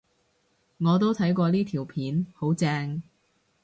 [0.79, 3.03] 我都睇過呢條片，好正